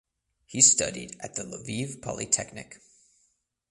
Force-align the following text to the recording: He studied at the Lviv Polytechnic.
He 0.47 0.63
studied 0.63 1.15
at 1.19 1.35
the 1.35 1.43
Lviv 1.43 2.01
Polytechnic. 2.01 2.81